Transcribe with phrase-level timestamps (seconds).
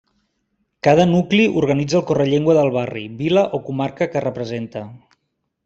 [0.87, 4.85] Cada nucli organitza el Correllengua del barri, vila o comarca que representa.